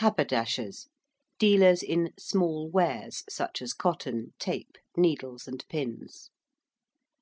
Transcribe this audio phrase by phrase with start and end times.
[0.00, 0.88] ~haberdashers~:
[1.38, 6.28] dealers in 'small wares' such as cotton, tape, needles, and pins.